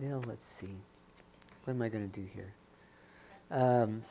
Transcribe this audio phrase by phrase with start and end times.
[0.00, 0.78] Well, let's see.
[1.64, 2.54] What am I going to do here?
[3.50, 4.02] Um,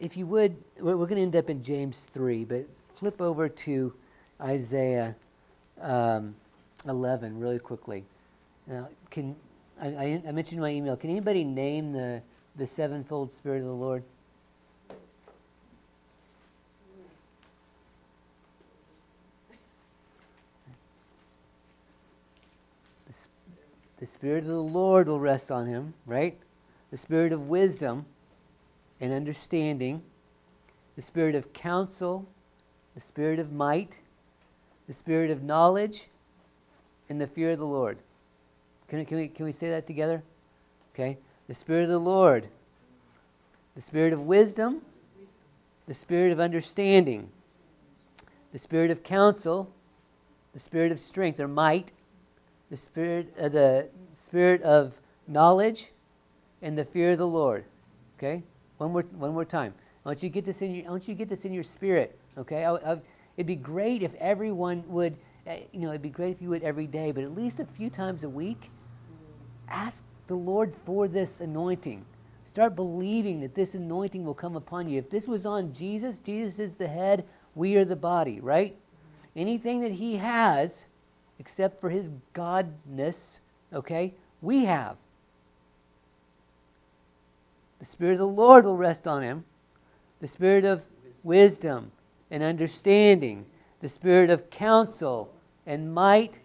[0.00, 3.50] if you would, we're, we're going to end up in James 3, but flip over
[3.50, 3.92] to
[4.40, 5.14] Isaiah
[5.82, 6.34] um,
[6.88, 8.02] 11 really quickly.
[8.66, 9.36] Now, can
[9.78, 12.22] I, I, I mentioned in my email, can anybody name the,
[12.56, 14.02] the sevenfold Spirit of the Lord?
[23.98, 26.38] The Spirit of the Lord will rest on him, right?
[26.90, 28.06] The Spirit of wisdom
[29.00, 30.02] and understanding,
[30.96, 32.26] the Spirit of counsel,
[32.94, 33.96] the Spirit of might,
[34.86, 36.08] the Spirit of knowledge,
[37.08, 37.98] and the fear of the Lord.
[38.88, 40.22] Can, can, we, can we say that together?
[40.94, 41.18] Okay.
[41.46, 42.48] The Spirit of the Lord,
[43.74, 44.82] the Spirit of wisdom,
[45.86, 47.30] the Spirit of understanding,
[48.52, 49.70] the Spirit of counsel,
[50.52, 51.92] the Spirit of strength or might,
[52.70, 54.92] the Spirit, uh, the Spirit of
[55.26, 55.92] knowledge,
[56.62, 57.64] and the fear of the Lord.
[58.18, 58.42] Okay.
[58.78, 59.74] One more, one more time.
[60.04, 61.52] I want you to get this in your, I want you to get this in
[61.52, 62.18] your spirit.
[62.36, 62.64] Okay.
[62.64, 63.00] I, I,
[63.36, 65.16] it'd be great if everyone would,
[65.46, 67.64] uh, you know, it'd be great if you would every day, but at least a
[67.64, 68.70] few times a week,
[69.68, 72.04] ask the Lord for this anointing.
[72.44, 74.98] Start believing that this anointing will come upon you.
[74.98, 78.76] If this was on Jesus, Jesus is the head, we are the body, right?
[79.36, 80.86] Anything that he has,
[81.38, 83.38] except for his godness,
[83.72, 84.96] okay, we have.
[87.78, 89.44] The Spirit of the Lord will rest on him.
[90.20, 90.82] The Spirit of
[91.22, 91.92] wisdom
[92.30, 93.46] and understanding.
[93.80, 95.32] The Spirit of counsel
[95.66, 96.40] and might.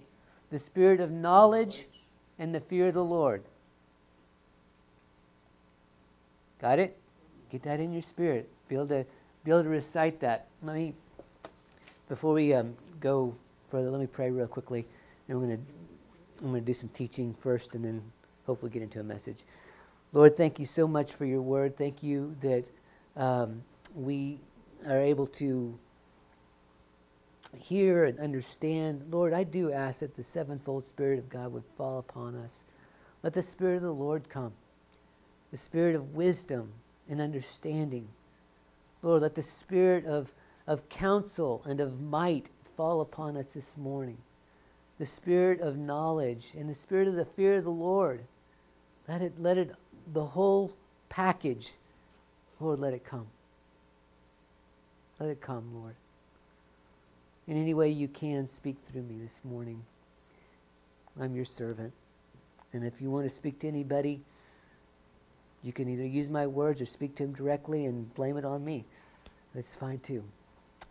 [0.51, 1.87] The Spirit of knowledge
[2.37, 3.43] and the fear of the Lord.
[6.61, 6.95] Got it?
[7.51, 8.49] Get that in your spirit.
[8.67, 9.05] Be able to,
[9.43, 10.47] be able to recite that.
[10.63, 10.93] Let me,
[12.07, 13.35] before we um, go
[13.73, 14.85] further, let me pray real quickly.
[15.27, 15.63] And we're going to
[16.43, 18.03] I'm going to do some teaching first and then
[18.45, 19.39] hopefully get into a message.
[20.11, 21.75] Lord, thank you so much for your word.
[21.75, 22.69] Thank you that
[23.15, 23.63] um,
[23.95, 24.39] we
[24.87, 25.75] are able to
[27.57, 29.05] hear and understand.
[29.09, 32.63] Lord, I do ask that the sevenfold Spirit of God would fall upon us.
[33.23, 34.53] Let the Spirit of the Lord come,
[35.49, 36.73] the Spirit of wisdom
[37.09, 38.07] and understanding.
[39.01, 40.33] Lord, let the Spirit of,
[40.67, 44.17] of counsel and of might fall upon us this morning.
[44.99, 48.23] The Spirit of knowledge and the Spirit of the fear of the Lord.
[49.07, 49.71] Let it, let it,
[50.13, 50.73] the whole
[51.09, 51.73] package,
[52.59, 53.27] Lord, let it come.
[55.19, 55.95] Let it come, Lord.
[57.47, 59.83] In any way you can, speak through me this morning.
[61.19, 61.93] I'm your servant.
[62.71, 64.21] And if you want to speak to anybody,
[65.61, 68.65] you can either use my words or speak to him directly and blame it on
[68.65, 68.85] me.
[69.53, 70.23] That's fine too.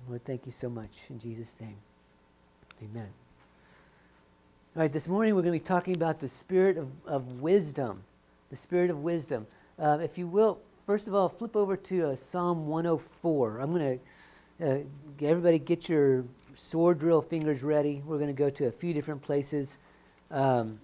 [0.09, 0.91] Lord, thank you so much.
[1.11, 1.77] In Jesus' name,
[2.83, 3.09] amen.
[4.75, 8.03] All right, this morning we're going to be talking about the spirit of, of wisdom.
[8.51, 9.47] The spirit of wisdom.
[9.79, 13.59] Uh, if you will, first of all, flip over to uh, Psalm 104.
[13.59, 14.01] I'm going
[14.59, 14.79] to, uh,
[15.21, 16.25] everybody get your
[16.55, 18.03] sword drill fingers ready.
[18.05, 19.79] We're going to go to a few different places.
[20.31, 20.81] Um,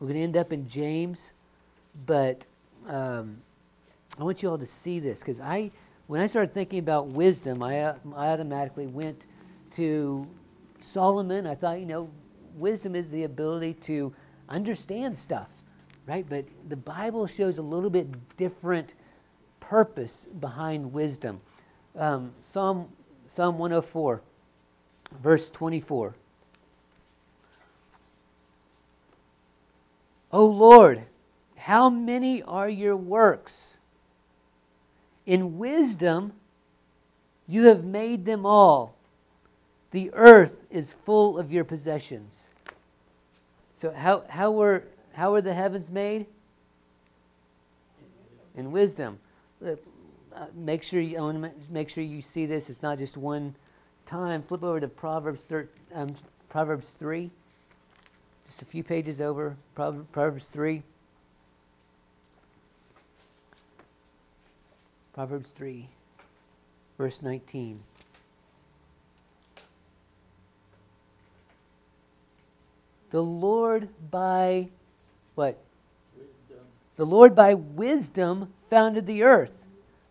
[0.00, 1.32] we're going to end up in James,
[2.04, 2.46] but
[2.88, 3.38] um,
[4.18, 5.70] I want you all to see this because I,
[6.06, 9.26] when I started thinking about wisdom, I, uh, I automatically went
[9.72, 10.26] to
[10.80, 11.46] Solomon.
[11.46, 12.10] I thought, you know,
[12.56, 14.14] wisdom is the ability to
[14.48, 15.48] understand stuff,
[16.06, 16.24] right?
[16.28, 18.94] But the Bible shows a little bit different
[19.58, 21.40] purpose behind wisdom.
[21.96, 22.88] Um, Psalm
[23.34, 24.22] Psalm 104,
[25.20, 26.14] verse 24.
[30.32, 31.02] O Lord,
[31.56, 33.75] how many are your works?
[35.26, 36.32] In wisdom
[37.46, 38.94] you have made them all.
[39.90, 42.46] The earth is full of your possessions.
[43.80, 46.26] So how, how, were, how were the heavens made?
[48.56, 49.18] In wisdom.
[49.64, 49.76] Uh,
[50.54, 52.68] make sure you make sure you see this.
[52.68, 53.54] It's not just one
[54.06, 54.42] time.
[54.42, 56.14] Flip over to Proverbs thir, um,
[56.48, 57.30] Proverbs three.
[58.48, 59.56] Just a few pages over.
[59.74, 60.82] Proverbs three.
[65.16, 65.88] Proverbs three,
[66.98, 67.80] verse nineteen.
[73.08, 74.68] The Lord by
[75.34, 75.58] what?
[76.14, 76.66] Wisdom.
[76.96, 79.54] The Lord by wisdom founded the earth.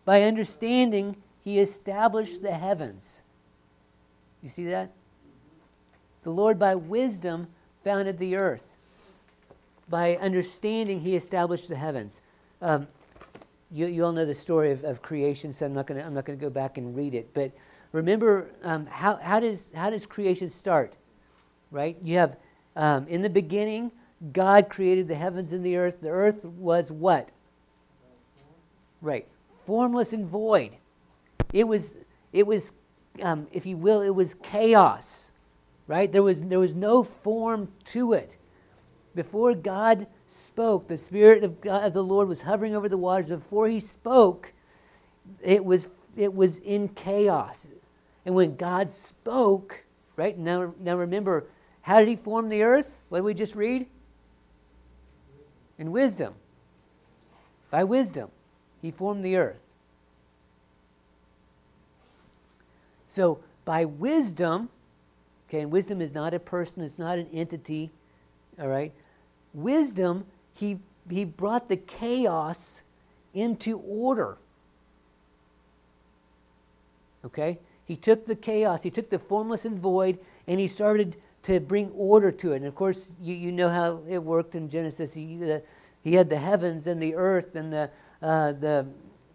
[0.04, 1.14] By understanding,
[1.44, 3.22] he established the heavens.
[4.42, 4.90] You see that?
[6.24, 7.46] The Lord by wisdom
[7.84, 8.74] founded the earth.
[9.88, 12.20] By understanding, he established the heavens.
[12.60, 12.88] Um,
[13.70, 16.14] you, you all know the story of, of creation, so I'm not going to I'm
[16.14, 17.32] not going to go back and read it.
[17.34, 17.52] But
[17.92, 20.94] remember, um, how, how does how does creation start?
[21.70, 21.96] Right?
[22.02, 22.36] You have
[22.76, 23.90] um, in the beginning
[24.32, 27.28] God created the heavens and the earth, the earth was what?
[29.02, 29.26] Right.
[29.66, 30.72] Formless and void.
[31.52, 31.94] It was,
[32.32, 32.72] it was
[33.22, 35.30] um, if you will, it was chaos.
[35.86, 36.10] Right?
[36.10, 38.36] There was, there was no form to it.
[39.14, 40.06] Before God
[40.56, 43.28] spoke, the Spirit of, God, of the Lord was hovering over the waters.
[43.28, 44.54] Before he spoke,
[45.42, 47.66] it was, it was in chaos.
[48.24, 49.84] And when God spoke,
[50.16, 50.38] right?
[50.38, 51.44] Now, now remember,
[51.82, 52.96] how did he form the earth?
[53.10, 53.86] What did we just read?
[55.76, 56.32] In wisdom.
[57.70, 58.30] By wisdom,
[58.80, 59.62] he formed the earth.
[63.08, 64.70] So, by wisdom,
[65.50, 67.90] okay, and wisdom is not a person, it's not an entity,
[68.58, 68.94] all right?
[69.52, 70.24] Wisdom,
[70.56, 72.82] he, he brought the chaos
[73.34, 74.38] into order.
[77.24, 77.58] Okay?
[77.84, 80.18] He took the chaos, he took the formless and void,
[80.48, 82.56] and he started to bring order to it.
[82.56, 85.12] And of course, you, you know how it worked in Genesis.
[85.12, 85.62] He, the,
[86.02, 87.90] he had the heavens and the earth and the,
[88.22, 88.86] uh, the,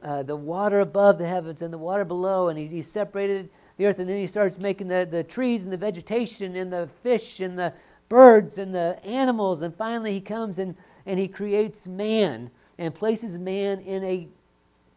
[0.04, 3.86] uh, the water above the heavens and the water below, and he, he separated the
[3.86, 4.00] earth.
[4.00, 7.58] And then he starts making the, the trees and the vegetation and the fish and
[7.58, 7.74] the
[8.10, 9.62] birds and the animals.
[9.62, 10.76] And finally, he comes and,
[11.06, 14.28] and he creates man and places man in a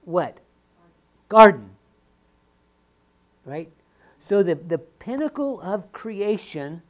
[0.04, 0.38] what?
[1.28, 1.74] Garden
[3.44, 3.70] right?
[4.20, 6.82] So the, the pinnacle of creation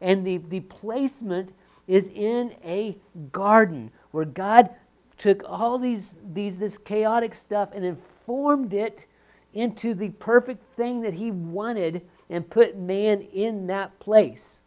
[0.00, 1.52] and the, the placement
[1.86, 2.96] is in a
[3.30, 4.70] garden where God
[5.18, 9.06] took all these, these this chaotic stuff and then formed it
[9.54, 14.60] into the perfect thing that he wanted and put man in that place.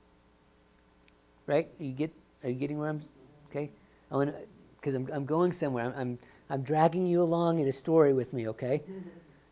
[1.48, 1.68] Right?
[1.80, 2.14] Are you get
[2.44, 3.02] are you getting where I'm
[3.50, 3.72] okay?
[4.12, 4.36] I want
[4.80, 5.86] because I'm, I'm going somewhere.
[5.86, 6.20] I'm, I'm
[6.50, 8.82] I'm dragging you along in a story with me, okay?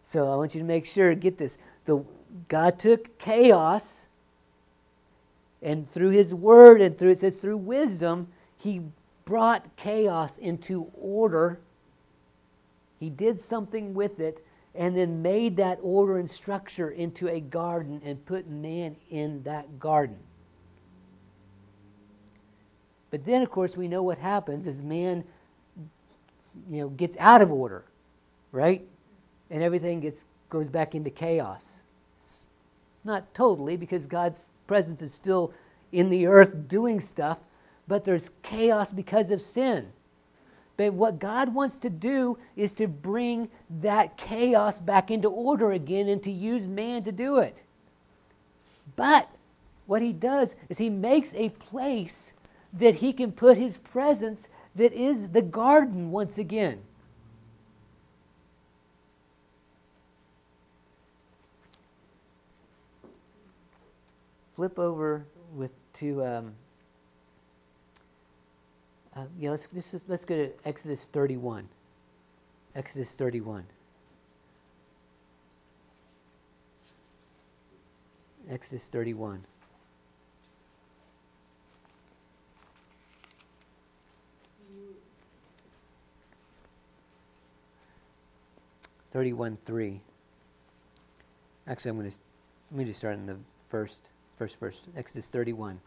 [0.06, 2.04] So I want you to make sure get this the,
[2.50, 4.06] God took chaos
[5.62, 8.28] and through his word and through it says through wisdom,
[8.58, 8.82] he
[9.24, 11.60] brought chaos into order.
[13.00, 14.46] He did something with it
[14.76, 19.80] and then made that order and structure into a garden and put man in that
[19.80, 20.18] garden.
[23.14, 25.24] But then, of course, we know what happens as man,
[26.68, 27.86] you know, gets out of order,
[28.52, 28.84] right?
[29.52, 31.82] And everything gets goes back into chaos.
[33.04, 35.54] Not totally, because God's presence is still
[35.92, 37.38] in the earth doing stuff,
[37.88, 39.92] but there's chaos because of sin.
[40.76, 43.48] But what God wants to do is to bring
[43.82, 47.62] that chaos back into order again and to use man to do it.
[48.96, 49.30] But
[49.86, 52.34] what he does is he makes a place
[52.74, 56.82] that he can put his presence that is the garden once again.
[64.56, 66.54] flip over with to um,
[69.16, 69.52] uh, yeah.
[69.52, 71.68] Let's let's let's go to Exodus 31.
[72.76, 73.66] Exodus 31.
[78.50, 79.44] Exodus Thirty-one
[89.14, 90.02] three.
[91.68, 92.18] Actually, I'm going to
[92.72, 93.38] let me just start in the
[93.70, 95.80] first first verse, Exodus 31.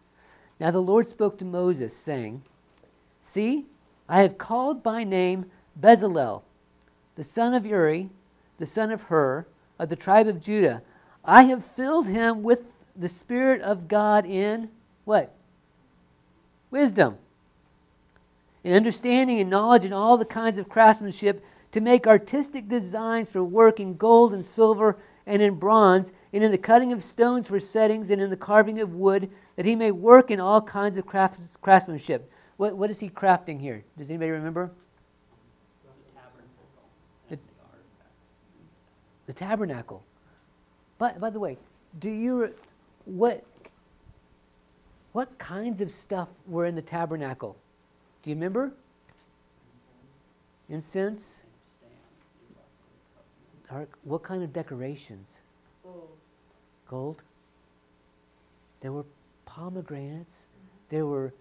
[0.61, 2.43] Now the Lord spoke to Moses, saying,
[3.21, 3.67] See,
[4.09, 5.47] I have called by name
[5.81, 6.43] Bezalel,
[7.17, 8.09] the son of Uri,
[8.59, 9.45] the son of Hur,
[9.79, 10.83] of the tribe of Judah.
[11.25, 14.71] I have filled him with the Spirit of God in
[15.05, 15.35] what?
[16.71, 17.19] Wisdom.
[18.63, 21.45] In understanding and knowledge and all the kinds of craftsmanship
[21.77, 26.51] to make artistic designs for work in gold and silver and in bronze, and in
[26.51, 29.91] the cutting of stones for settings, and in the carving of wood, that he may
[29.91, 32.33] work in all kinds of craftsmanship.
[32.57, 33.85] What, what is he crafting here?
[33.99, 34.71] Does anybody remember?
[37.29, 38.07] The, tabernacle.
[39.27, 40.05] the tabernacle.
[40.97, 41.59] But by the way,
[41.99, 42.55] do you
[43.05, 43.45] what
[45.13, 47.55] what kinds of stuff were in the tabernacle?
[48.23, 48.73] Do you remember?
[50.71, 51.13] Incense.
[51.15, 51.46] Incense
[54.05, 55.29] what kind of decorations?
[55.83, 56.09] Gold.
[56.89, 57.23] Gold.
[58.81, 59.05] There were
[59.45, 60.47] pomegranates.
[60.89, 61.33] There were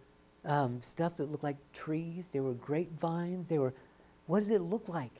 [0.45, 2.25] um, stuff that looked like trees.
[2.31, 3.49] There were grapevines.
[3.49, 3.73] There were.
[4.27, 5.11] What did it look like?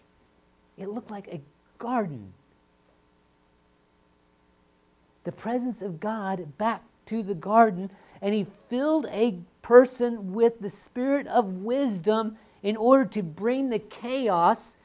[0.78, 1.42] It looked like a
[1.78, 2.34] garden.
[5.24, 7.92] The presence of God back to the garden,
[8.22, 13.80] and He filled a person with the spirit of wisdom in order to bring the
[13.80, 14.76] chaos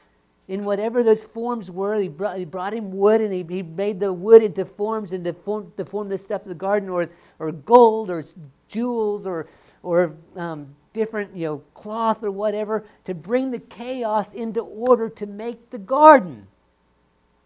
[0.50, 1.94] in whatever those forms were.
[1.94, 5.24] He brought, he brought him wood and he, he made the wood into forms and
[5.24, 8.24] to form, to form the stuff of the garden or, or gold or
[8.68, 9.46] jewels or,
[9.84, 15.24] or um, different, you know, cloth or whatever to bring the chaos into order to
[15.24, 16.48] make the garden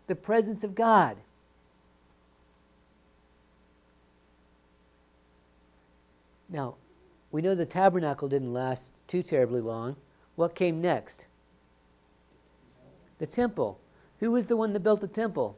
[0.06, 1.18] the presence of God.
[6.48, 6.76] Now,
[7.32, 9.96] we know the tabernacle didn't last too terribly long.
[10.36, 11.26] What came next?
[13.24, 13.80] The temple.
[14.20, 15.56] Who was the one that built the temple?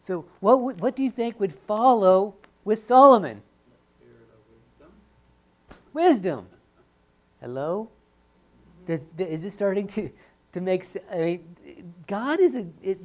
[0.00, 3.40] So, what, what do you think would follow with Solomon?
[4.00, 4.90] Wisdom.
[5.92, 6.46] wisdom.
[7.40, 7.88] Hello?
[8.88, 10.10] Does, is this starting to,
[10.54, 11.04] to make sense?
[11.08, 12.66] I mean, God is a.
[12.82, 12.98] It,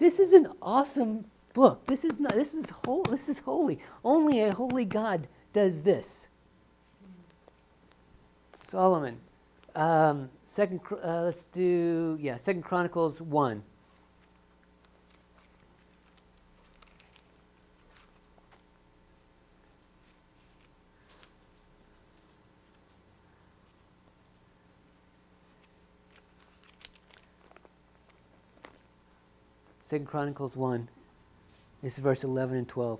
[0.00, 1.86] this is an awesome book.
[1.86, 2.34] This is not.
[2.34, 3.04] This is whole.
[3.04, 3.78] This is holy.
[4.04, 6.26] Only a holy God does this.
[8.74, 9.20] Solomon.
[9.76, 10.80] Um, second.
[10.90, 12.38] Uh, let's do yeah.
[12.38, 13.62] Second Chronicles one.
[29.86, 30.88] Second Chronicles 1.
[31.80, 32.98] This is verse 11 and 12.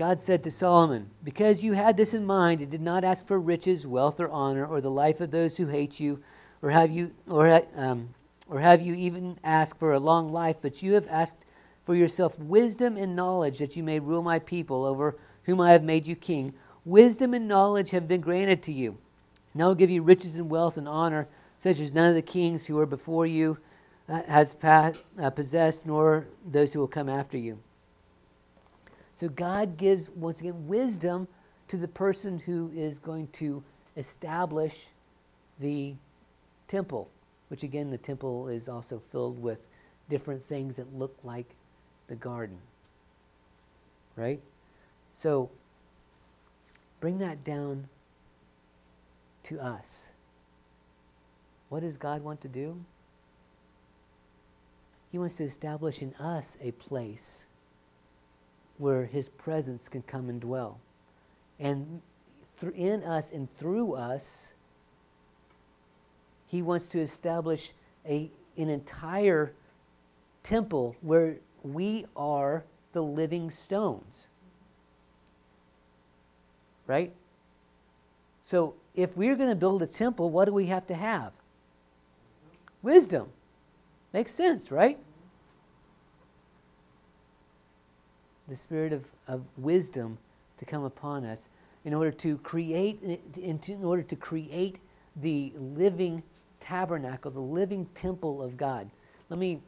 [0.00, 3.38] God said to Solomon, Because you had this in mind and did not ask for
[3.38, 6.22] riches, wealth, or honor, or the life of those who hate you,
[6.62, 8.08] or have you, or, um,
[8.48, 11.44] or have you even asked for a long life, but you have asked
[11.84, 15.84] for yourself wisdom and knowledge that you may rule my people over whom I have
[15.84, 16.54] made you king.
[16.86, 18.96] Wisdom and knowledge have been granted to you.
[19.52, 21.28] And I will give you riches and wealth and honor,
[21.58, 23.58] such as none of the kings who are before you
[24.08, 27.58] has uh, possessed, nor those who will come after you.
[29.20, 31.28] So God gives, once again, wisdom
[31.68, 33.62] to the person who is going to
[33.98, 34.86] establish
[35.58, 35.94] the
[36.68, 37.06] temple,
[37.48, 39.58] which again, the temple is also filled with
[40.08, 41.44] different things that look like
[42.06, 42.56] the garden.
[44.16, 44.40] Right?
[45.16, 45.50] So,
[47.00, 47.90] bring that down
[49.42, 50.12] to us.
[51.68, 52.74] What does God want to do?
[55.12, 57.44] He wants to establish in us a place
[58.80, 60.78] where His presence can come and dwell.
[61.58, 62.00] And
[62.74, 64.52] in us and through us,
[66.48, 67.72] He wants to establish
[68.06, 69.52] a, an entire
[70.42, 74.28] temple where we are the living stones.
[76.86, 77.12] Right?
[78.44, 81.32] So, if we're going to build a temple, what do we have to have?
[82.82, 83.28] Wisdom.
[84.12, 84.98] Makes sense, right?
[88.50, 90.18] The spirit of, of wisdom
[90.58, 91.38] to come upon us
[91.84, 93.00] in order to create
[93.40, 94.76] in in order to create
[95.16, 96.22] the living
[96.60, 98.90] tabernacle, the living temple of God.
[99.28, 99.60] Let me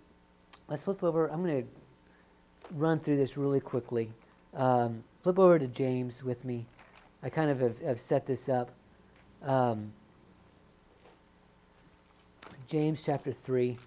[0.69, 1.29] let's flip over.
[1.29, 1.69] I'm going to
[2.75, 4.11] run through this really quickly.
[4.55, 6.67] Um, flip over to James with me.
[7.23, 8.71] I kind of have, have set this up.
[9.43, 9.93] Um,
[12.69, 13.79] James chapter 3.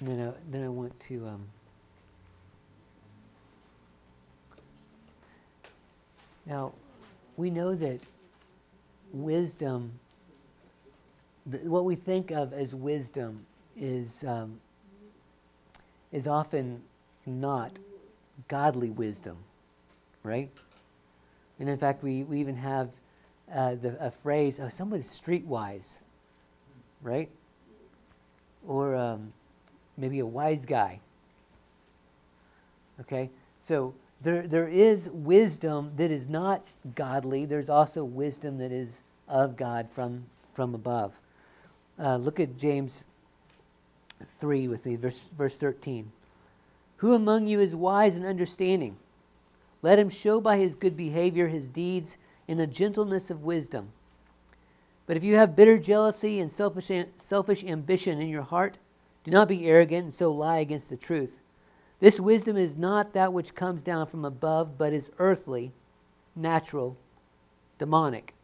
[0.00, 1.26] And then I, then I want to.
[1.26, 1.46] Um,
[6.44, 6.72] now,
[7.36, 8.00] we know that
[9.12, 9.92] wisdom,
[11.50, 14.60] th- what we think of as wisdom, is um,
[16.12, 16.82] is often
[17.26, 17.72] not
[18.48, 19.36] godly wisdom,
[20.22, 20.50] right?
[21.58, 22.90] And in fact, we, we even have
[23.52, 25.98] uh, the, a phrase, oh, somebody's streetwise,
[27.02, 27.28] right?
[28.66, 29.32] Or um,
[29.96, 31.00] maybe a wise guy.
[33.00, 33.30] Okay?
[33.60, 36.62] So there, there is wisdom that is not
[36.94, 37.44] godly.
[37.44, 40.24] There's also wisdom that is of God from,
[40.54, 41.12] from above.
[41.98, 43.04] Uh, look at James
[44.40, 46.10] 3 with me, verse, verse 13.
[46.98, 48.96] Who among you is wise and understanding?
[49.82, 52.16] Let him show by his good behavior his deeds
[52.48, 53.90] in the gentleness of wisdom.
[55.06, 58.78] But if you have bitter jealousy and selfish, selfish ambition in your heart,
[59.26, 61.40] do not be arrogant and so lie against the truth.
[61.98, 65.72] This wisdom is not that which comes down from above, but is earthly,
[66.36, 66.96] natural,
[67.76, 68.34] demonic.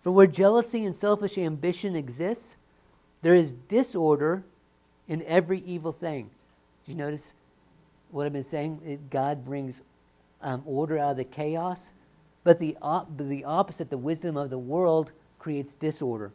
[0.00, 2.56] For where jealousy and selfish ambition exists,
[3.20, 4.42] there is disorder
[5.06, 6.30] in every evil thing.
[6.86, 7.34] Did you notice
[8.10, 8.80] what I've been saying?
[8.86, 9.82] It, God brings
[10.40, 11.90] um, order out of the chaos,
[12.42, 16.32] but the, op- the opposite, the wisdom of the world, creates disorder.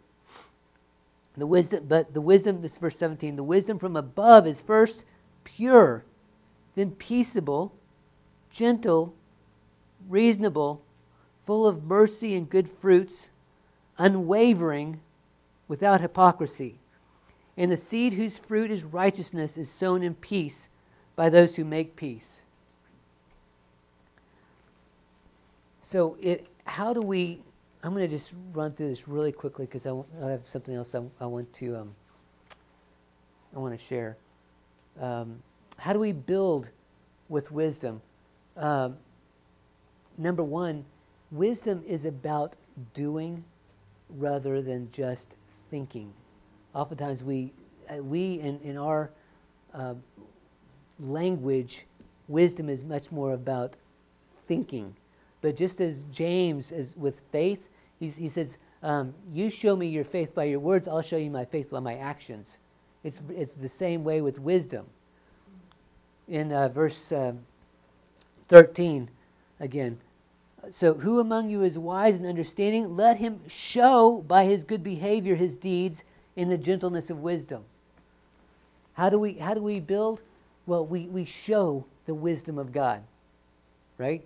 [1.40, 5.06] The wisdom, but the wisdom, this is verse 17, the wisdom from above is first
[5.44, 6.04] pure,
[6.76, 7.74] then peaceable,
[8.52, 9.14] gentle,
[10.08, 10.82] reasonable,
[11.46, 13.30] full of mercy and good fruits,
[13.98, 15.00] unwavering,
[15.68, 16.80] without hypocrisy.
[17.56, 20.70] And the seed whose fruit is righteousness is sown in peace
[21.16, 22.40] by those who make peace.
[25.82, 27.42] So, it, how do we?
[27.82, 30.94] I'm going to just run through this really quickly because I, I, have something else
[30.94, 31.96] I, I want to um,
[33.56, 34.18] I want to share.
[35.00, 35.42] Um,
[35.78, 36.70] how do we build
[37.30, 38.02] with wisdom?
[38.58, 38.98] Um,
[40.18, 40.84] number one,
[41.32, 42.56] wisdom is about
[42.94, 43.44] doing
[44.10, 45.28] rather than just
[45.72, 46.12] thinking.
[46.74, 47.54] Oftentimes, we,
[47.90, 49.10] uh, we in, in our
[49.74, 49.94] uh,
[51.00, 51.86] language,
[52.28, 53.76] wisdom is much more about
[54.48, 54.96] thinking.
[55.42, 57.60] But just as James is with faith,
[58.00, 61.46] he says, um, You show me your faith by your words, I'll show you my
[61.46, 62.58] faith by my actions.
[63.04, 64.86] It's, it's the same way with wisdom.
[66.28, 67.34] In uh, verse uh,
[68.50, 69.10] 13,
[69.60, 70.00] again,
[70.72, 72.96] so, who among you is wise and understanding?
[72.96, 76.04] Let him show by his good behavior his deeds
[76.36, 77.64] in the gentleness of wisdom.
[78.94, 80.22] How do we, how do we build?
[80.66, 83.02] Well, we, we show the wisdom of God,
[83.98, 84.24] right?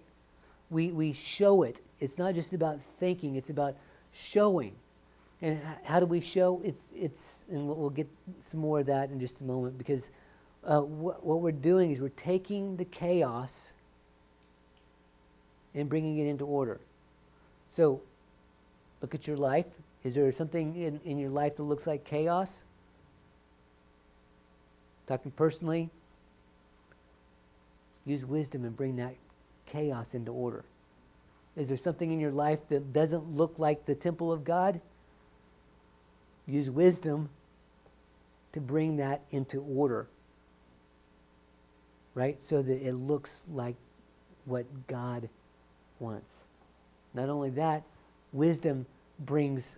[0.73, 1.81] We, we show it.
[1.99, 3.75] It's not just about thinking, it's about
[4.11, 4.73] showing.
[5.41, 6.61] And how do we show?
[6.63, 8.07] It's, it's and we'll get
[8.41, 10.09] some more of that in just a moment because
[10.65, 13.71] uh, what, what we're doing is we're taking the chaos
[15.75, 16.79] and bringing it into order.
[17.69, 18.01] So,
[19.01, 19.67] look at your life.
[20.03, 22.63] Is there something in, in your life that looks like chaos?
[25.07, 25.89] Talking personally,
[28.05, 29.13] use wisdom and bring that
[29.73, 30.63] chaos into order.
[31.55, 34.79] Is there something in your life that doesn't look like the temple of God?
[36.47, 37.29] Use wisdom
[38.53, 40.07] to bring that into order.
[42.15, 42.41] Right?
[42.41, 43.75] So that it looks like
[44.45, 45.29] what God
[45.99, 46.33] wants.
[47.13, 47.83] Not only that,
[48.31, 48.85] wisdom
[49.19, 49.77] brings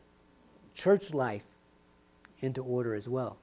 [0.74, 1.44] church life
[2.42, 3.38] into order as well,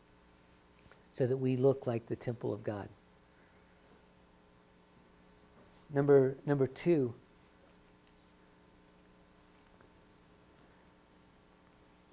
[1.13, 2.89] so that we look like the temple of God.
[5.95, 7.13] Number, number two,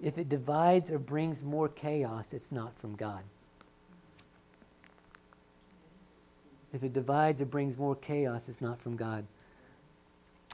[0.02, 3.22] if it divides or brings more chaos, it's not from God.
[6.72, 9.24] If it divides or brings more chaos, it's not from God.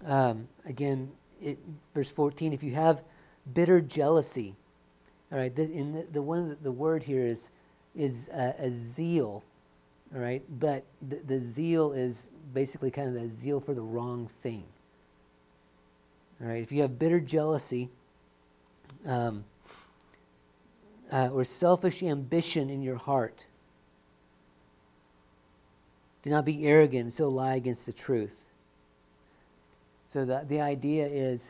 [0.05, 1.11] Um, again,
[1.43, 1.59] it,
[1.95, 3.03] verse 14, if you have
[3.55, 4.55] bitter jealousy,
[5.33, 7.49] all right, the, in the, the one the word here is
[7.95, 9.43] is a, a zeal,
[10.15, 14.29] all right, but the, the zeal is basically kind of the zeal for the wrong
[14.43, 14.65] thing.
[16.41, 17.89] All right, if you have bitter jealousy
[19.07, 19.45] um,
[21.11, 23.45] uh, or selfish ambition in your heart,
[26.23, 28.45] do not be arrogant and so lie against the truth.
[30.13, 31.43] So the, the idea is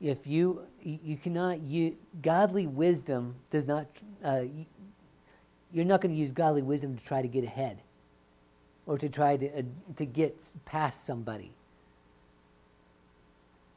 [0.00, 3.86] if you, you cannot use, godly wisdom does not,
[4.24, 4.42] uh,
[5.72, 7.78] you're not going to use godly wisdom to try to get ahead
[8.86, 9.62] or to try to, uh,
[9.96, 11.52] to get past somebody.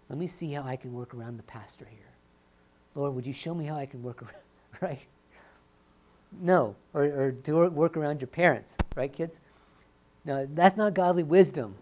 [0.09, 1.99] Let me see how I can work around the pastor here.
[2.95, 5.01] Lord, would you show me how I can work around, right?
[6.41, 9.39] No, or, or to work around your parents, right, kids?
[10.25, 11.75] No, that's not godly wisdom,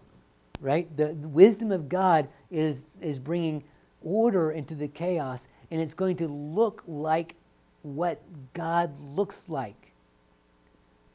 [0.60, 0.94] right?
[0.96, 3.64] The, the wisdom of God is, is bringing
[4.02, 7.34] order into the chaos, and it's going to look like
[7.82, 8.20] what
[8.52, 9.92] God looks like.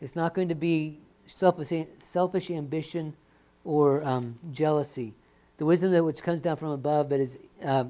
[0.01, 3.13] It's not going to be selfish, selfish ambition
[3.63, 5.13] or um, jealousy.
[5.57, 7.85] The wisdom that which comes down from above, but is uh,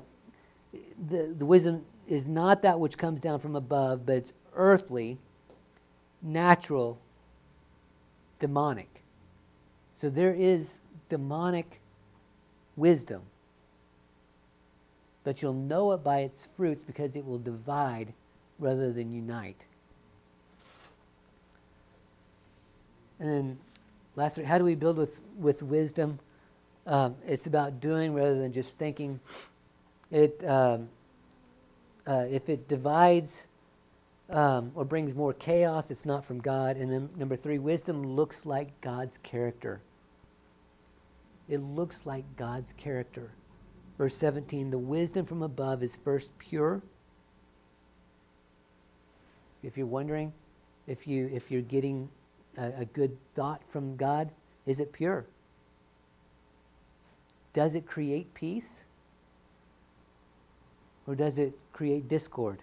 [1.09, 5.17] the, the wisdom is not that which comes down from above, but it's earthly,
[6.21, 6.99] natural,
[8.39, 9.03] demonic.
[10.01, 10.73] So there is
[11.09, 11.79] demonic
[12.75, 13.21] wisdom
[15.23, 18.13] but you'll know it by its fruits because it will divide
[18.57, 19.65] rather than unite.
[23.19, 23.57] And then,
[24.15, 26.19] lastly, how do we build with, with wisdom?
[26.87, 29.19] Um, it's about doing rather than just thinking.
[30.11, 30.89] It, um,
[32.07, 33.37] uh, if it divides
[34.31, 36.77] um, or brings more chaos, it's not from God.
[36.77, 39.81] And then, number three, wisdom looks like God's character.
[41.49, 43.31] It looks like God's character.
[43.97, 46.81] Verse 17 the wisdom from above is first pure.
[49.61, 50.31] If you're wondering
[50.87, 52.07] if, you, if you're getting
[52.57, 54.29] a, a good thought from God,
[54.65, 55.25] is it pure?
[57.53, 58.69] Does it create peace?
[61.07, 62.59] Or does it create discord?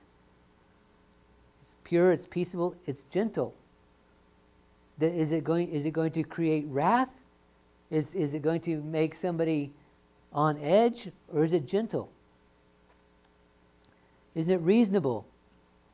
[1.65, 3.55] It's pure, it's peaceable, it's gentle.
[5.01, 7.11] Is it going, is it going to create wrath?
[7.91, 9.73] Is, is it going to make somebody
[10.33, 12.11] on edge or is it gentle?
[14.35, 15.27] Isn't it reasonable?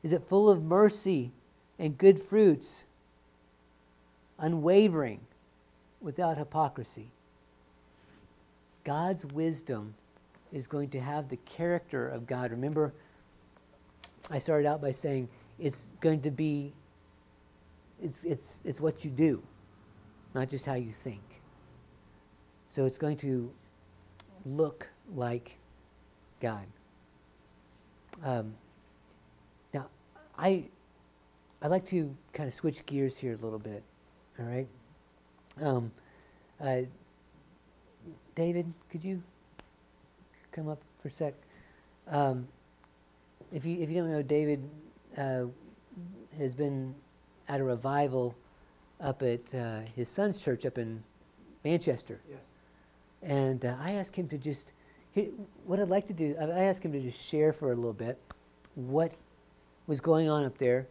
[0.03, 1.31] Is it full of mercy
[1.79, 2.83] and good fruits,
[4.39, 5.19] unwavering,
[6.01, 7.11] without hypocrisy?
[8.83, 9.93] God's wisdom
[10.51, 12.51] is going to have the character of God.
[12.51, 12.93] Remember,
[14.29, 16.73] I started out by saying it's going to be
[18.01, 19.41] it's it's it's what you do,
[20.33, 21.21] not just how you think.
[22.69, 23.51] So it's going to
[24.45, 25.57] look like
[26.41, 26.65] God.
[28.23, 28.53] Um,
[29.73, 29.87] now,
[30.37, 30.65] I
[31.61, 33.83] I like to kind of switch gears here a little bit.
[34.39, 34.67] All right.
[35.61, 35.91] Um,
[36.59, 36.81] uh,
[38.35, 39.21] David, could you
[40.51, 41.33] come up for a sec?
[42.07, 42.47] Um,
[43.51, 44.67] if you if you don't know, David
[45.17, 45.43] uh,
[46.37, 46.95] has been
[47.47, 48.35] at a revival
[48.99, 51.03] up at uh, his son's church up in
[51.63, 52.19] Manchester.
[52.29, 52.39] Yes.
[53.21, 54.71] And uh, I asked him to just,
[55.11, 55.29] he,
[55.65, 58.17] what I'd like to do, I asked him to just share for a little bit
[58.75, 59.13] what
[59.87, 60.87] was going on up there,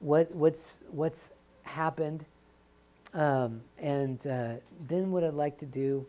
[0.00, 1.28] what what's what's
[1.62, 2.24] happened,
[3.14, 4.54] um, and uh,
[4.88, 6.06] then what I'd like to do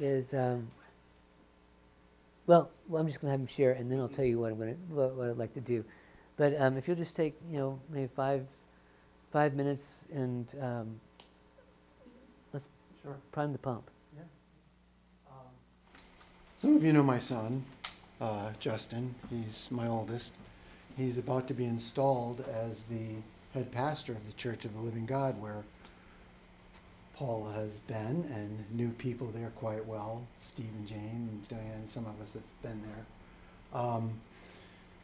[0.00, 0.70] is, um,
[2.46, 4.50] well, well, I'm just going to have him share, and then I'll tell you what
[4.50, 5.84] I'm going to what, what I'd like to do.
[6.36, 8.46] But um, if you'll just take, you know, maybe five
[9.32, 9.82] five minutes
[10.12, 11.00] and um,
[12.52, 12.66] let's
[13.02, 13.16] Sure.
[13.32, 13.90] prime the pump.
[16.56, 17.64] Some of you know my son,
[18.20, 19.14] uh, Justin.
[19.30, 20.34] He's my oldest.
[20.94, 23.14] He's about to be installed as the
[23.54, 25.64] head pastor of the Church of the Living God, where
[27.20, 30.22] Paul has been and knew people there quite well.
[30.40, 33.78] Steve and Jane and Diane, some of us have been there.
[33.78, 34.18] Um,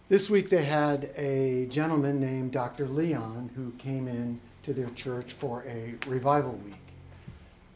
[0.09, 2.88] this week they had a gentleman named Dr.
[2.88, 6.81] Leon who came in to their church for a revival week.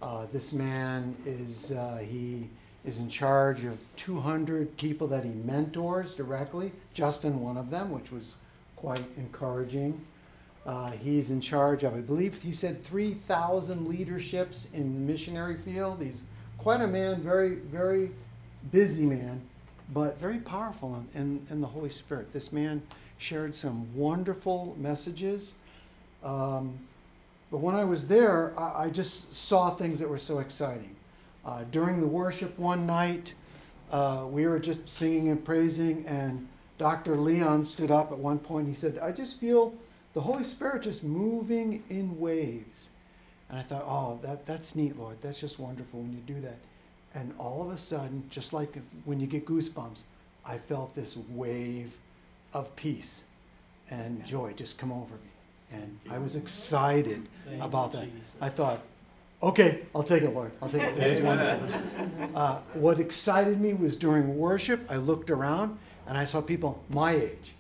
[0.01, 2.49] Uh, this man is, uh, he
[2.87, 8.11] is in charge of 200 people that he mentors directly, Justin, one of them, which
[8.11, 8.37] was
[8.77, 10.01] quite encouraging.
[10.67, 16.03] Uh, he's in charge of, I believe he said 3,000 leaderships in the missionary field.
[16.03, 16.23] He's
[16.59, 18.11] quite a man, very, very
[18.71, 19.41] busy man,
[19.93, 22.33] but very powerful in, in, in the Holy Spirit.
[22.33, 22.83] This man
[23.17, 25.55] shared some wonderful messages.
[26.23, 26.79] Um,
[27.51, 30.95] but when I was there, I, I just saw things that were so exciting.
[31.45, 33.33] Uh, during the worship one night,
[33.91, 36.47] uh, we were just singing and praising, and
[36.79, 37.17] Dr.
[37.17, 38.69] Leon stood up at one point.
[38.69, 39.75] He said, I just feel
[40.15, 42.89] the Holy Spirit just moving in waves.
[43.49, 45.17] And I thought, oh, that, that's neat, Lord.
[45.21, 46.59] That's just wonderful when you do that.
[47.15, 50.03] And all of a sudden, just like when you get goosebumps,
[50.45, 51.97] I felt this wave
[52.53, 53.25] of peace
[53.91, 55.31] and joy just come over me.
[55.73, 58.13] And I was excited Thank about that.
[58.13, 58.37] Jesus.
[58.41, 58.81] I thought,
[59.43, 60.53] okay, I'll take it, Lord.
[60.63, 60.97] I'll take it.
[60.97, 61.69] This is wonderful.
[62.35, 67.13] Uh, what excited me was during worship, I looked around and I saw people my
[67.13, 67.55] age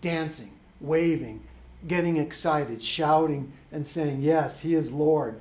[0.00, 1.42] dancing, waving,
[1.86, 5.40] getting excited, shouting, and saying, Yes, He is Lord.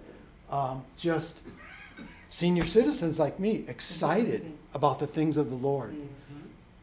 [0.50, 1.42] Um, just
[2.30, 5.96] senior citizens like me, excited about the things of the Lord.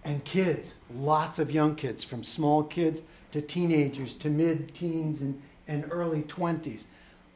[0.04, 5.40] And kids, lots of young kids, from small kids to teenagers to mid teens and,
[5.68, 6.84] and early 20s,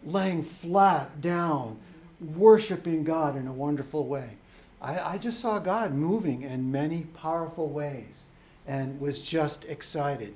[0.05, 1.79] laying flat down,
[2.21, 4.31] worshiping God in a wonderful way.
[4.81, 8.25] I, I just saw God moving in many powerful ways
[8.67, 10.35] and was just excited.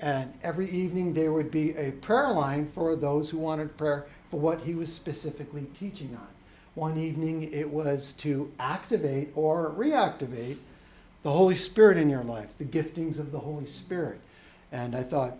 [0.00, 4.40] And every evening there would be a prayer line for those who wanted prayer for
[4.40, 6.26] what he was specifically teaching on.
[6.74, 10.56] One evening it was to activate or reactivate
[11.22, 14.20] the Holy Spirit in your life, the giftings of the Holy Spirit.
[14.72, 15.36] And I thought,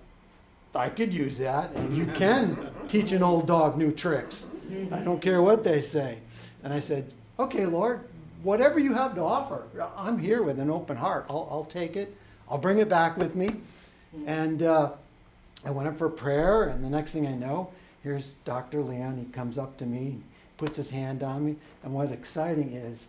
[0.75, 4.51] I could use that, and you can teach an old dog new tricks.
[4.92, 6.18] I don't care what they say.
[6.62, 8.01] And I said, Okay, Lord,
[8.42, 9.64] whatever you have to offer,
[9.96, 11.27] I'm here with an open heart.
[11.31, 12.14] I'll, I'll take it,
[12.51, 13.57] I'll bring it back with me.
[14.27, 14.92] And uh,
[15.64, 18.83] I went up for prayer, and the next thing I know, here's Dr.
[18.83, 19.18] Leon.
[19.18, 20.18] He comes up to me,
[20.57, 23.09] puts his hand on me, and what exciting is,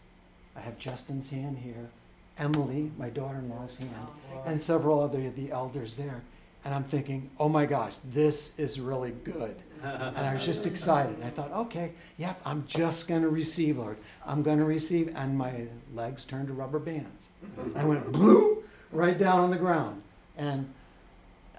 [0.56, 1.90] I have Justin's hand here,
[2.38, 4.08] Emily, my daughter-in-law's hand,
[4.46, 6.22] and several other of the elders there.
[6.64, 9.56] And I'm thinking, oh my gosh, this is really good.
[9.84, 11.16] And I was just excited.
[11.16, 13.98] And I thought, okay, yep, I'm just going to receive, Lord.
[14.28, 15.12] I'm going to receive.
[15.16, 17.30] And my legs turned to rubber bands.
[17.76, 20.04] I went blue right down on the ground.
[20.38, 20.72] And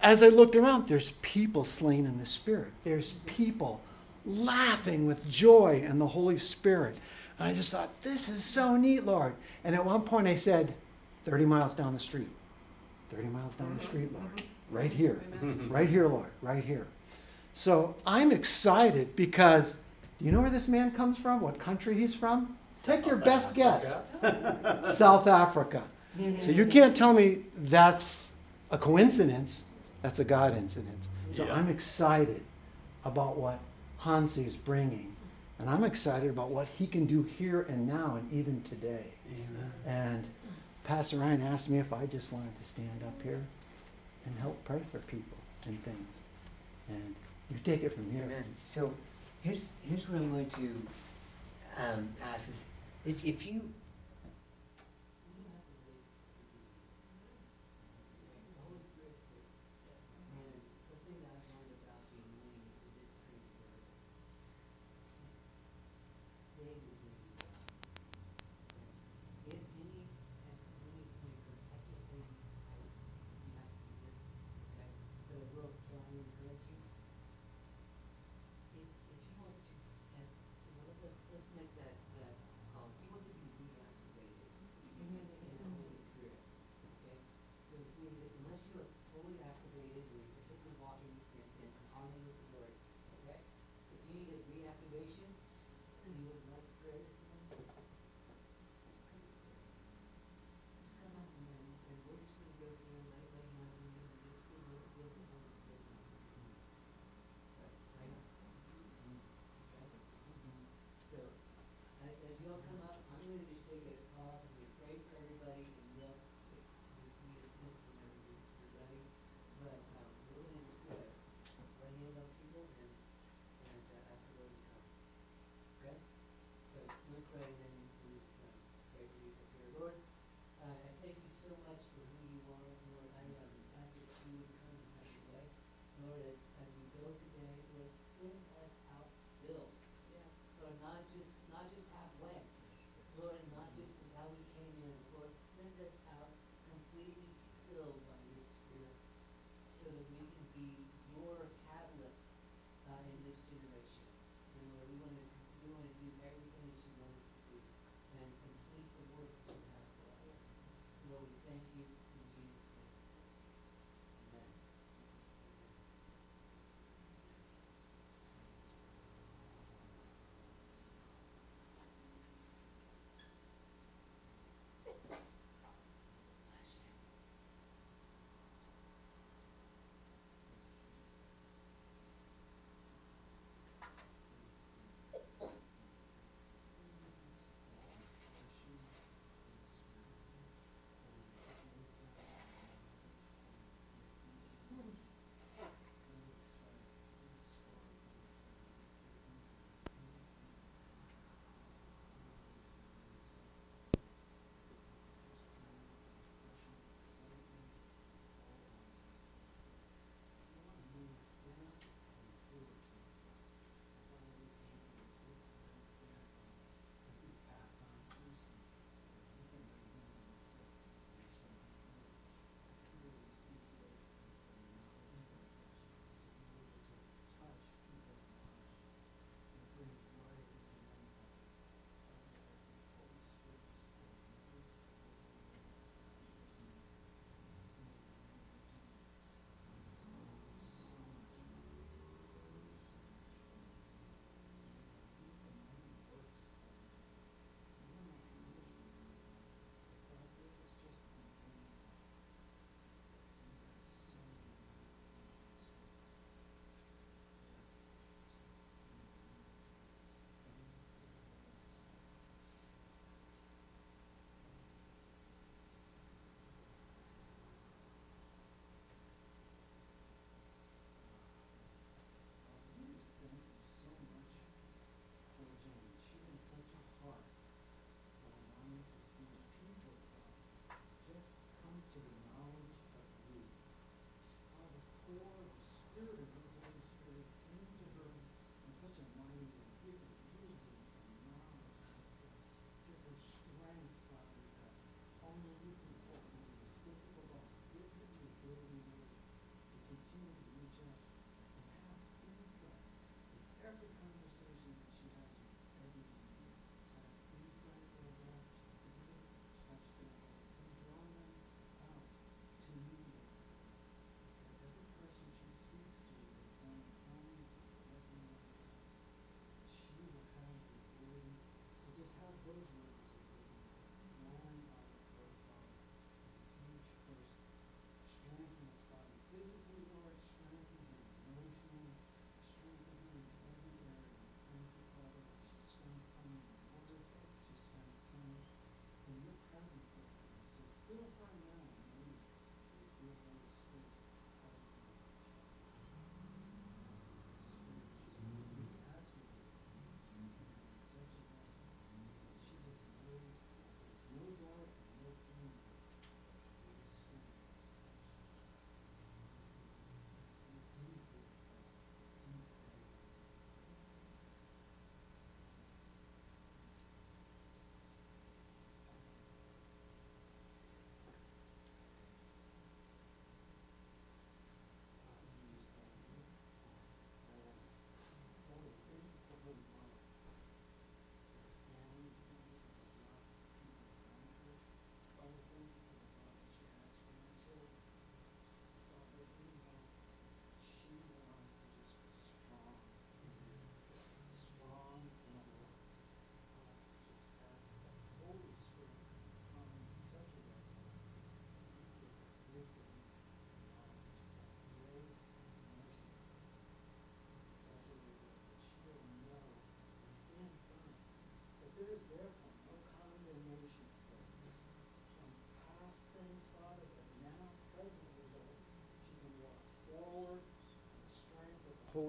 [0.02, 2.72] as I looked around, there's people slain in the Spirit.
[2.84, 3.80] There's people
[4.26, 7.00] laughing with joy in the Holy Spirit.
[7.38, 9.34] And I just thought, this is so neat, Lord.
[9.64, 10.74] And at one point I said,
[11.24, 12.28] 30 miles down the street.
[13.10, 14.42] 30 miles down the street, Lord.
[14.70, 15.20] Right here.
[15.68, 16.30] Right here, Lord.
[16.40, 16.86] Right here.
[17.54, 19.80] So I'm excited because
[20.18, 21.40] do you know where this man comes from?
[21.40, 22.56] What country he's from?
[22.82, 24.02] Take your best guess.
[24.96, 25.82] South Africa.
[26.40, 28.32] So you can't tell me that's
[28.70, 29.64] a coincidence.
[30.02, 31.08] That's a God incident.
[31.32, 31.54] So yeah.
[31.54, 32.42] I'm excited
[33.04, 33.58] about what
[33.98, 35.14] Hansi is bringing.
[35.58, 39.04] And I'm excited about what he can do here and now and even today.
[39.30, 39.72] Amen.
[39.86, 40.24] And
[40.84, 43.40] Pastor Ryan asked me if I just wanted to stand up here
[44.26, 46.18] and help pray for people and things.
[46.88, 47.14] And
[47.50, 48.24] you take it from here.
[48.24, 48.44] Amen.
[48.62, 48.92] So
[49.42, 50.70] here's, here's what I'm going to
[51.78, 52.64] um, ask is
[53.06, 53.62] if, if you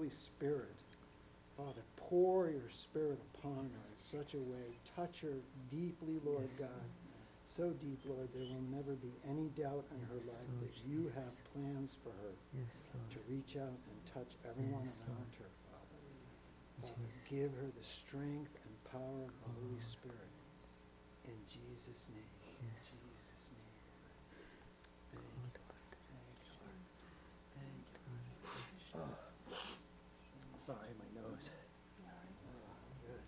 [0.03, 0.75] Holy Spirit.
[1.55, 4.67] Father, pour your Spirit upon her in such a way.
[4.97, 5.39] Touch her
[5.71, 6.83] deeply, Lord God.
[7.47, 11.31] So deep, Lord, there will never be any doubt in her life that you have
[11.55, 12.83] plans for her Yes,
[13.15, 16.03] to reach out and touch everyone around her, Father.
[16.83, 20.31] Father, give her the strength and power of the Holy Spirit.
[21.31, 22.27] In Jesus' name.
[22.59, 22.91] Yes.
[22.91, 23.71] Jesus' name.
[25.15, 25.23] Thank you.
[25.23, 25.55] Lord.
[27.55, 28.19] Thank you,
[28.99, 29.07] Lord.
[29.07, 29.33] Thank you.
[30.65, 31.43] Sorry, my nose.
[31.43, 32.63] Oh,
[33.03, 33.19] good.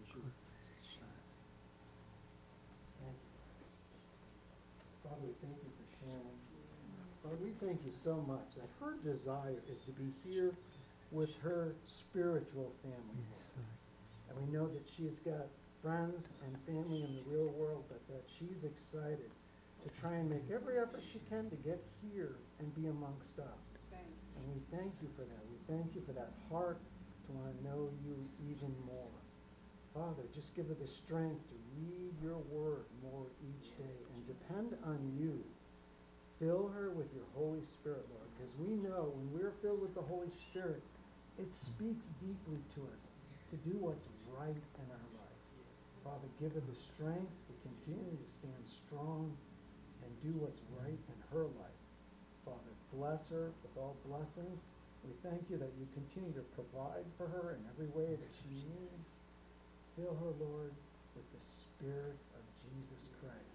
[0.00, 0.24] Tissue.
[2.96, 3.36] Thank you.
[5.04, 6.40] Father, we thank you for Shannon.
[7.34, 10.54] Father, we thank you so much that her desire is to be here
[11.10, 13.26] with her spiritual family.
[13.32, 13.50] Yes,
[14.30, 15.50] And we know that she's got
[15.82, 19.30] friends and family in the real world, but that she's excited
[19.82, 23.66] to try and make every effort she can to get here and be amongst us.
[24.38, 25.42] And we thank you for that.
[25.50, 26.78] We thank you for that heart
[27.26, 28.14] to want to know you
[28.46, 29.14] even more.
[29.90, 34.78] Father, just give her the strength to read your word more each day and depend
[34.86, 35.42] on you.
[36.40, 40.02] Fill her with your Holy Spirit, Lord, because we know when we're filled with the
[40.02, 40.82] Holy Spirit,
[41.38, 43.02] it speaks deeply to us
[43.50, 45.42] to do what's right in our life.
[46.02, 49.30] Father, give her the strength to continue to stand strong
[50.02, 51.80] and do what's right in her life.
[52.44, 54.58] Father, bless her with all blessings.
[55.06, 58.52] We thank you that you continue to provide for her in every way that she
[58.52, 59.06] needs.
[59.96, 60.74] Fill her, Lord,
[61.14, 63.54] with the Spirit of Jesus Christ.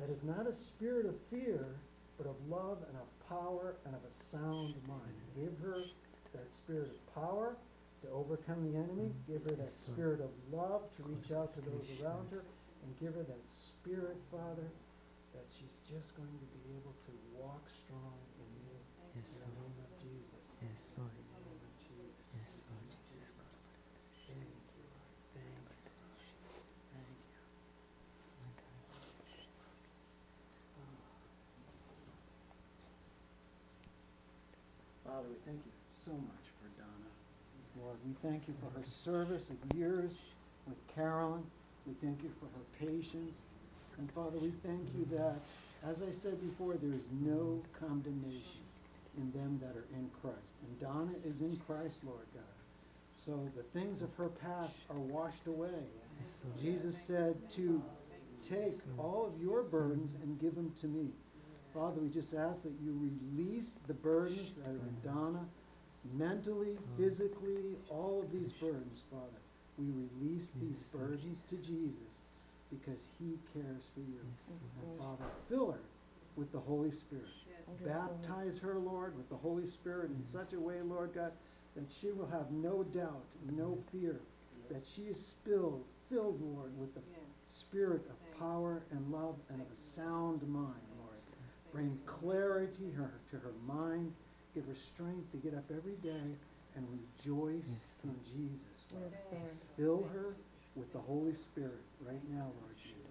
[0.00, 1.78] That is not a spirit of fear,
[2.18, 5.16] but of love and of power and of a sound mind.
[5.34, 5.82] Give her
[6.32, 7.56] that spirit of power
[8.02, 9.10] to overcome the enemy.
[9.10, 9.26] Mm.
[9.26, 12.44] Give her that spirit of love to reach out to those around her.
[12.84, 14.68] And give her that spirit, Father,
[15.32, 18.76] that she's just going to be able to walk strong in you.
[19.16, 19.72] Yes, In the Lord.
[19.72, 20.44] name of Jesus.
[20.60, 21.10] Yes, Lord.
[21.16, 22.12] In the name of Jesus.
[22.36, 23.40] Yes, Lord Jesus.
[24.28, 25.16] Thank you, Lord.
[25.32, 25.74] Thank you.
[26.92, 27.18] Thank
[35.08, 35.13] you.
[35.24, 35.72] Father, we thank you
[36.04, 37.10] so much for Donna.
[37.80, 40.20] Lord, we thank you for her service of years
[40.66, 41.42] with Carolyn.
[41.86, 43.36] We thank you for her patience.
[43.96, 45.40] And Father, we thank you that,
[45.88, 48.60] as I said before, there is no condemnation
[49.16, 50.54] in them that are in Christ.
[50.66, 52.44] And Donna is in Christ, Lord God.
[53.16, 55.88] So the things of her past are washed away.
[56.60, 57.82] Jesus said to
[58.46, 61.08] take all of your burdens and give them to me.
[61.74, 62.96] Father, we just ask that you
[63.36, 65.44] release the burdens that are in Donna,
[66.14, 69.40] mentally, physically, all of these burdens, Father.
[69.76, 72.20] We release these burdens to Jesus
[72.70, 74.20] because he cares for you.
[74.52, 75.80] And Father, fill her
[76.36, 77.26] with the Holy Spirit.
[77.84, 81.32] Baptize her, Lord, with the Holy Spirit in such a way, Lord God,
[81.74, 84.20] that she will have no doubt, no fear,
[84.70, 87.00] that she is spilled, filled, Lord, with the
[87.46, 91.03] spirit of power and love and of a sound mind, Lord.
[91.74, 94.14] Bring clarity her, to her mind.
[94.54, 96.38] Give her strength to get up every day
[96.78, 98.78] and rejoice Yes, in Jesus.
[98.86, 99.10] Father.
[99.76, 100.36] Fill her
[100.76, 103.10] with the Holy Spirit right now, Lord Jesus.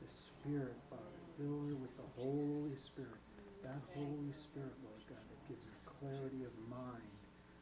[0.00, 1.20] The Spirit, Father.
[1.36, 3.20] Fill her with the Holy Spirit.
[3.60, 7.12] That Holy Spirit, Lord God, that gives her clarity of mind,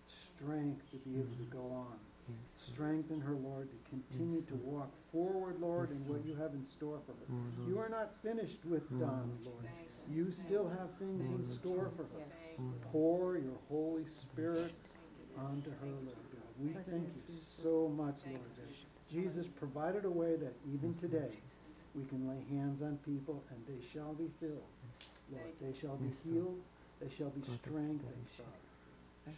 [0.07, 1.99] strength to be able to go on.
[2.31, 2.71] Yes, Lord.
[2.71, 6.55] Strengthen her, Lord, to continue Yes, to walk forward, Lord, Yes, in what you have
[6.55, 7.27] in store for her.
[7.67, 9.90] You are not finished with Don, Donna, Lord Lord.
[10.11, 12.25] You still have things in store for her.
[12.93, 14.73] Pour your Holy Spirit
[15.39, 16.51] onto her, Lord God.
[16.59, 18.69] We thank you so much, Lord, that
[19.11, 21.31] Jesus provided a way that even today
[21.95, 24.67] we can lay hands on people and they shall be filled.
[25.33, 26.61] Lord, they shall be healed,
[27.01, 28.51] they shall be strengthened, Father.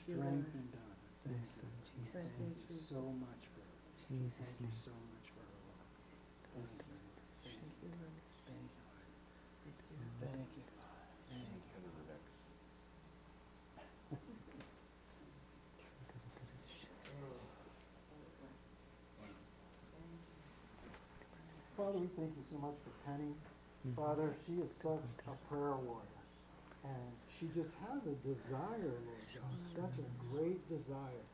[0.05, 0.97] Strengthened, Donna.
[1.25, 1.69] Thank you.
[1.93, 2.33] Jesus.
[2.39, 3.61] Thank you so much for.
[4.09, 5.85] Jesus' Thank you so much for her, Lord.
[6.53, 6.99] Thank you.
[7.45, 7.93] Thank you.
[8.49, 8.77] Thank you,
[10.01, 10.13] Lord.
[10.21, 11.13] Thank you, Father.
[11.29, 11.93] Thank you.
[21.83, 23.35] Father, we thank you so much for Penny.
[23.83, 23.97] Mhm.
[23.97, 26.23] Father, she is such a prayer warrior.
[26.85, 31.27] And she just has a desire, Lord God, such a great desire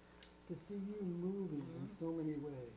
[0.48, 2.72] to see you moving in so many ways.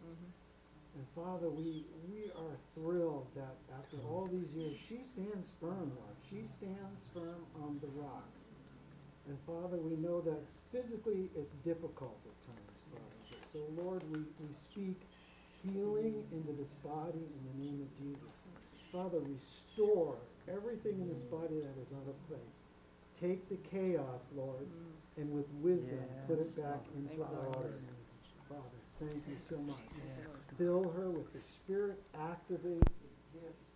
[0.96, 6.18] And Father, we, we are thrilled that after all these years, she stands firm, Lord.
[6.30, 8.36] She stands firm on the rocks.
[9.30, 10.44] And Father, we know that
[10.74, 13.40] physically it's difficult at times, Father.
[13.54, 15.00] So Lord, we, we speak
[15.64, 18.34] healing into this body in the name of Jesus.
[18.92, 20.16] Father, restore
[20.48, 22.58] everything in this body that is out of place.
[23.20, 25.22] Take the chaos, Lord, mm.
[25.22, 26.26] and with wisdom yes.
[26.28, 27.80] put it back Lord, into order.
[28.50, 29.78] Father, thank you so much.
[29.96, 30.28] Yes.
[30.58, 33.71] Fill her with the Spirit, activate the gifts.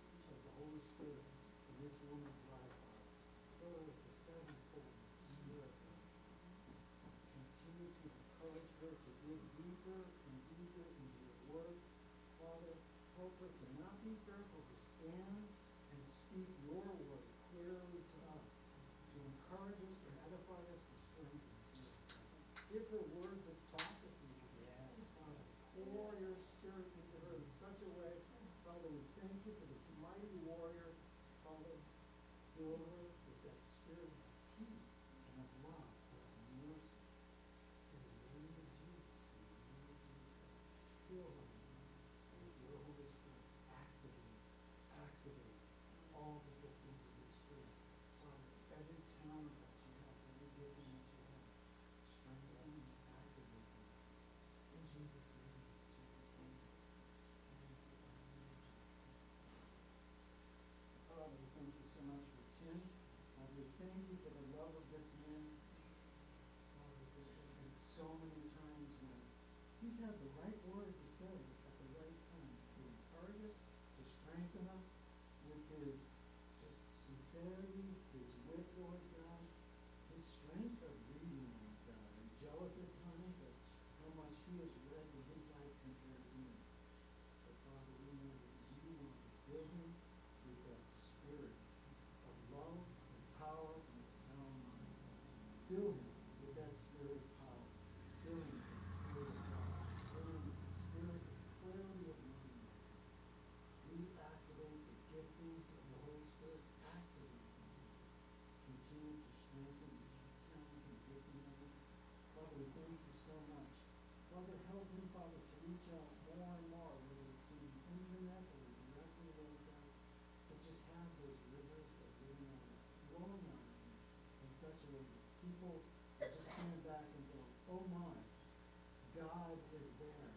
[129.56, 130.28] God is there.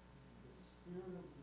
[0.48, 1.39] The Spirit of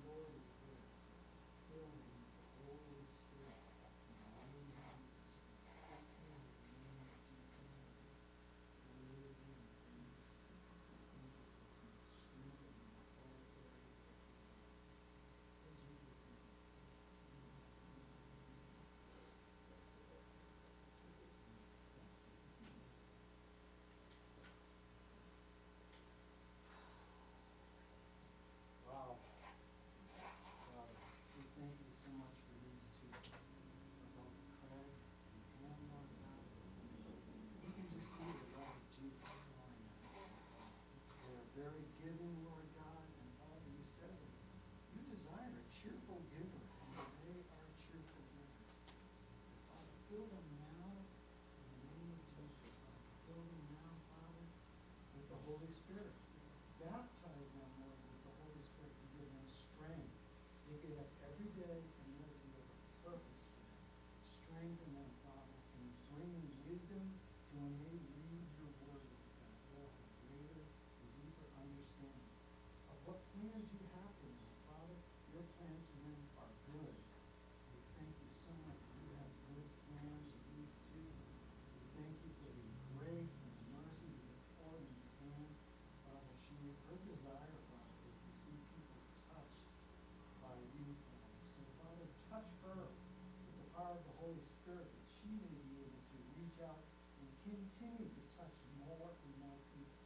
[96.64, 96.80] out
[97.20, 100.00] and continue to touch more and more people.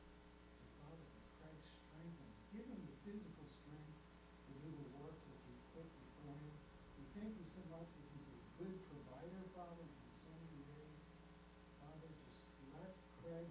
[0.59, 3.98] And Father, we pray strengthen, give him the physical strength
[4.48, 6.57] to do the work that you put before him.
[6.98, 10.98] We thank you so much that he's a good provider, Father, in so many ways.
[11.78, 12.42] Father, just
[12.74, 12.90] let
[13.22, 13.46] Craig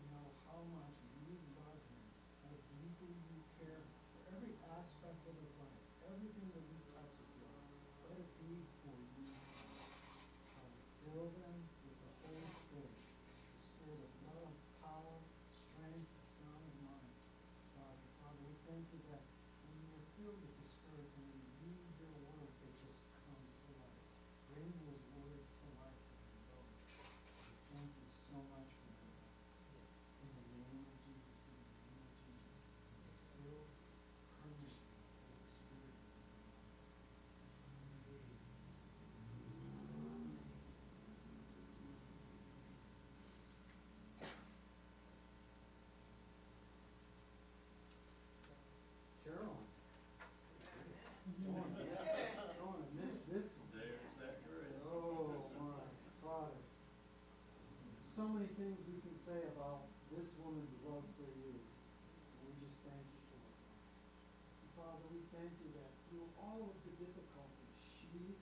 [68.20, 68.36] difficulties,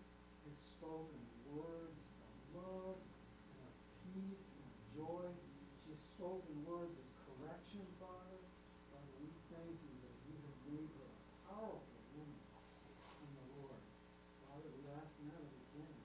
[0.45, 1.21] has spoken
[1.53, 3.73] words of love and of
[4.09, 5.27] peace and of joy.
[5.85, 8.41] She has spoken words of correction, Father.
[8.89, 12.41] Father, we thank you that you have made her a powerful woman
[13.21, 13.81] in the Lord.
[14.49, 15.97] Father, we ask now that again,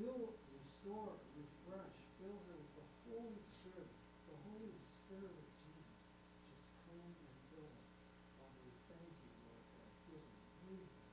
[0.00, 3.90] fill, restore, refresh, fill her with the Holy Spirit,
[4.30, 6.00] the Holy Spirit of Jesus.
[6.48, 7.84] Just come and fill her.
[8.40, 11.08] Father, we thank you, Lord, for giving wisdom,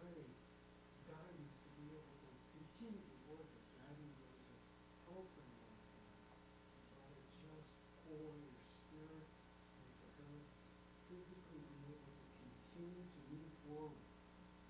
[0.00, 0.40] grace,
[1.08, 4.60] guidance to be able to continue to work at guiding those that
[5.08, 6.08] help her, Lord God.
[6.08, 7.72] And Father, just
[8.14, 8.54] pour your
[8.94, 9.26] Spirit
[9.74, 10.38] into her,
[11.10, 14.06] physically be able to continue to move forward.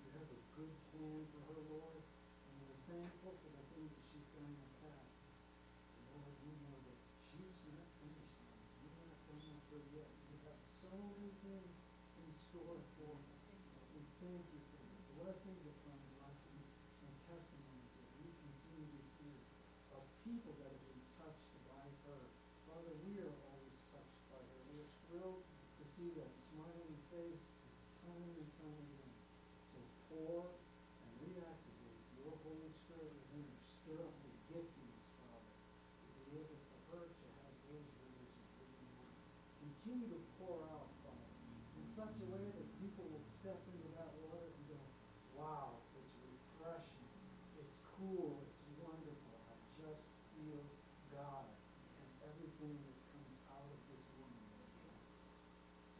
[0.01, 4.05] You have a good plan for her, Lord, and we're thankful for the things that
[4.09, 5.13] she's done in the past.
[5.93, 6.97] And Lord, we know that
[7.37, 8.41] she's not finished.
[8.81, 10.09] You're not done with her yet.
[10.09, 11.69] You have so many things
[12.17, 13.45] in store for us.
[13.93, 16.65] We thank you for the blessings upon blessings
[17.05, 19.37] and testimonies that we continue to hear
[19.93, 22.25] of people that have been touched by her.
[22.65, 24.59] Father, we are always touched by her.
[24.73, 27.47] We are thrilled to see that smiling face
[28.03, 29.15] time and time again.
[29.71, 29.79] So
[30.11, 33.59] pour and reactivate your Holy Spirit within her.
[33.79, 38.11] Stir up the giftings, Father, to be able for her to have those of
[38.59, 39.15] living water.
[39.63, 41.31] Continue to pour out, Father,
[41.79, 43.74] in such a way that people will step into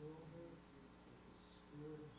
[0.05, 0.53] silver,
[1.09, 2.14] with the spirit